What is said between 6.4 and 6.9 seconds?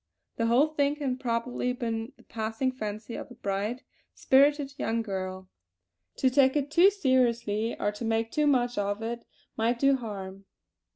it too